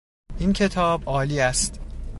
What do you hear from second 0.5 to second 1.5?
کتاب عالی